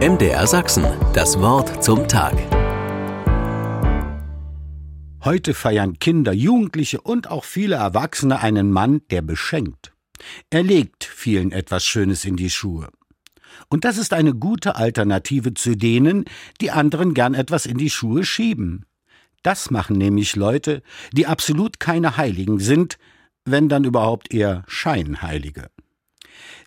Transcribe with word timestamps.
MDR 0.00 0.44
Sachsen, 0.48 0.84
das 1.14 1.38
Wort 1.38 1.82
zum 1.82 2.08
Tag. 2.08 2.34
Heute 5.22 5.54
feiern 5.54 6.00
Kinder, 6.00 6.32
Jugendliche 6.32 7.00
und 7.00 7.30
auch 7.30 7.44
viele 7.44 7.76
Erwachsene 7.76 8.40
einen 8.40 8.72
Mann, 8.72 9.02
der 9.10 9.22
beschenkt. 9.22 9.92
Er 10.50 10.64
legt 10.64 11.04
vielen 11.04 11.52
etwas 11.52 11.84
Schönes 11.84 12.24
in 12.24 12.34
die 12.34 12.50
Schuhe. 12.50 12.88
Und 13.68 13.84
das 13.84 13.96
ist 13.96 14.12
eine 14.12 14.34
gute 14.34 14.74
Alternative 14.74 15.54
zu 15.54 15.76
denen, 15.76 16.24
die 16.60 16.72
anderen 16.72 17.14
gern 17.14 17.34
etwas 17.34 17.64
in 17.64 17.78
die 17.78 17.88
Schuhe 17.88 18.24
schieben. 18.24 18.86
Das 19.44 19.70
machen 19.70 19.96
nämlich 19.96 20.34
Leute, 20.34 20.82
die 21.12 21.28
absolut 21.28 21.78
keine 21.78 22.16
Heiligen 22.16 22.58
sind, 22.58 22.98
wenn 23.44 23.68
dann 23.68 23.84
überhaupt 23.84 24.34
eher 24.34 24.64
Scheinheilige. 24.66 25.68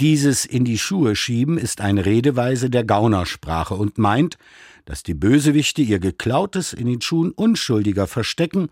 Dieses 0.00 0.44
in 0.44 0.64
die 0.64 0.78
Schuhe 0.78 1.16
schieben 1.16 1.58
ist 1.58 1.80
eine 1.80 2.06
Redeweise 2.06 2.70
der 2.70 2.84
Gaunersprache 2.84 3.74
und 3.74 3.98
meint, 3.98 4.38
dass 4.84 5.02
die 5.02 5.14
Bösewichte 5.14 5.82
ihr 5.82 5.98
Geklautes 5.98 6.72
in 6.72 6.86
den 6.86 7.00
Schuhen 7.00 7.32
Unschuldiger 7.32 8.06
verstecken, 8.06 8.68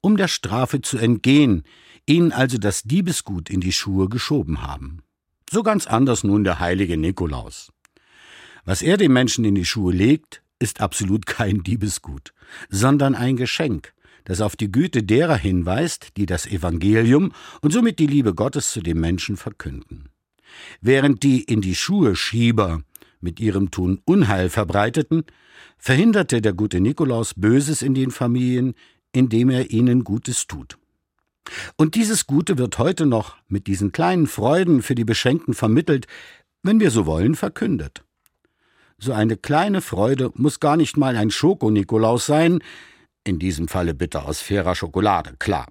um 0.00 0.16
der 0.16 0.28
Strafe 0.28 0.82
zu 0.82 0.98
entgehen, 0.98 1.62
ihnen 2.06 2.32
also 2.32 2.58
das 2.58 2.82
Diebesgut 2.82 3.48
in 3.48 3.60
die 3.60 3.72
Schuhe 3.72 4.08
geschoben 4.08 4.62
haben. 4.62 5.02
So 5.50 5.62
ganz 5.62 5.86
anders 5.86 6.24
nun 6.24 6.44
der 6.44 6.58
heilige 6.58 6.96
Nikolaus. 6.96 7.72
Was 8.64 8.82
er 8.82 8.96
den 8.96 9.12
Menschen 9.12 9.44
in 9.44 9.54
die 9.54 9.64
Schuhe 9.64 9.92
legt, 9.92 10.42
ist 10.58 10.80
absolut 10.80 11.26
kein 11.26 11.62
Diebesgut, 11.62 12.34
sondern 12.68 13.14
ein 13.14 13.36
Geschenk, 13.36 13.94
das 14.24 14.40
auf 14.40 14.56
die 14.56 14.72
Güte 14.72 15.02
derer 15.02 15.36
hinweist, 15.36 16.16
die 16.16 16.26
das 16.26 16.46
Evangelium 16.46 17.32
und 17.60 17.72
somit 17.72 17.98
die 17.98 18.06
Liebe 18.06 18.34
Gottes 18.34 18.72
zu 18.72 18.80
den 18.80 18.98
Menschen 18.98 19.36
verkünden. 19.36 20.08
Während 20.80 21.22
die 21.22 21.42
in 21.42 21.60
die 21.60 21.74
Schuhe 21.74 22.16
Schieber 22.16 22.82
mit 23.20 23.40
ihrem 23.40 23.70
Tun 23.70 24.00
Unheil 24.04 24.50
verbreiteten, 24.50 25.24
verhinderte 25.78 26.40
der 26.40 26.52
gute 26.52 26.80
Nikolaus 26.80 27.34
Böses 27.34 27.82
in 27.82 27.94
den 27.94 28.10
Familien, 28.10 28.74
indem 29.12 29.50
er 29.50 29.70
ihnen 29.70 30.04
Gutes 30.04 30.46
tut. 30.46 30.78
Und 31.76 31.94
dieses 31.94 32.26
Gute 32.26 32.58
wird 32.58 32.78
heute 32.78 33.06
noch 33.06 33.36
mit 33.48 33.66
diesen 33.66 33.92
kleinen 33.92 34.26
Freuden 34.26 34.82
für 34.82 34.94
die 34.94 35.04
Beschenkten 35.04 35.54
vermittelt, 35.54 36.06
wenn 36.62 36.80
wir 36.80 36.90
so 36.90 37.06
wollen, 37.06 37.34
verkündet. 37.34 38.02
So 38.98 39.12
eine 39.12 39.36
kleine 39.36 39.80
Freude 39.80 40.30
muss 40.34 40.60
gar 40.60 40.76
nicht 40.76 40.96
mal 40.96 41.16
ein 41.16 41.30
Schoko-Nikolaus 41.30 42.26
sein, 42.26 42.60
in 43.24 43.38
diesem 43.38 43.68
Falle 43.68 43.94
bitte 43.94 44.24
aus 44.24 44.40
fairer 44.40 44.74
Schokolade, 44.74 45.34
klar. 45.38 45.66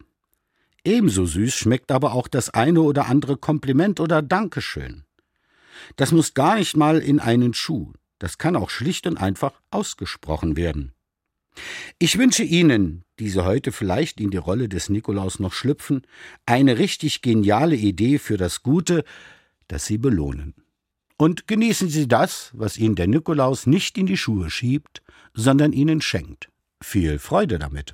Ebenso 0.85 1.25
süß 1.25 1.53
schmeckt 1.53 1.91
aber 1.91 2.13
auch 2.13 2.27
das 2.27 2.49
eine 2.49 2.81
oder 2.81 3.07
andere 3.07 3.37
Kompliment 3.37 3.99
oder 3.99 4.21
Dankeschön. 4.21 5.03
Das 5.95 6.11
muss 6.11 6.33
gar 6.33 6.55
nicht 6.55 6.75
mal 6.75 6.99
in 6.99 7.19
einen 7.19 7.53
Schuh, 7.53 7.93
das 8.19 8.37
kann 8.37 8.55
auch 8.55 8.69
schlicht 8.69 9.07
und 9.07 9.17
einfach 9.17 9.53
ausgesprochen 9.71 10.55
werden. 10.55 10.93
Ich 11.99 12.17
wünsche 12.17 12.43
Ihnen, 12.43 13.03
die 13.19 13.29
Sie 13.29 13.45
heute 13.45 13.71
vielleicht 13.71 14.19
in 14.19 14.31
die 14.31 14.37
Rolle 14.37 14.67
des 14.69 14.89
Nikolaus 14.89 15.39
noch 15.39 15.53
schlüpfen, 15.53 16.01
eine 16.45 16.79
richtig 16.79 17.21
geniale 17.21 17.75
Idee 17.75 18.17
für 18.17 18.37
das 18.37 18.63
Gute, 18.63 19.03
das 19.67 19.85
Sie 19.85 19.97
belohnen. 19.97 20.55
Und 21.17 21.47
genießen 21.47 21.89
Sie 21.89 22.07
das, 22.07 22.51
was 22.53 22.77
Ihnen 22.77 22.95
der 22.95 23.07
Nikolaus 23.07 23.67
nicht 23.67 23.97
in 23.97 24.07
die 24.07 24.17
Schuhe 24.17 24.49
schiebt, 24.49 25.03
sondern 25.33 25.71
Ihnen 25.71 26.01
schenkt. 26.01 26.49
Viel 26.81 27.19
Freude 27.19 27.59
damit. 27.59 27.93